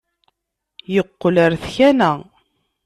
Yeqqel 0.93 1.35
ɣer 1.43 1.53
tkanna. 1.63 2.11